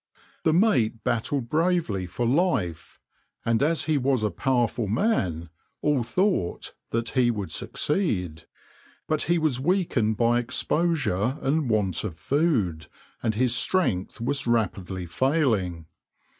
The 0.41 0.51
mate 0.51 1.03
battled 1.03 1.47
bravely 1.47 2.07
for 2.07 2.25
life, 2.25 2.99
and 3.45 3.61
as 3.61 3.83
he 3.83 3.99
was 3.99 4.23
a 4.23 4.31
powerful 4.31 4.87
man, 4.87 5.51
all 5.83 6.01
thought 6.01 6.73
that 6.89 7.09
he 7.09 7.29
would 7.29 7.51
succeed, 7.51 8.45
but 9.07 9.21
he 9.29 9.37
was 9.37 9.59
weakened 9.59 10.17
by 10.17 10.39
exposure 10.39 11.37
and 11.43 11.69
want 11.69 12.03
of 12.03 12.17
food, 12.17 12.87
and 13.21 13.35
his 13.35 13.55
strength 13.55 14.19
was 14.19 14.47
rapidly 14.47 15.05
failing. 15.05 15.85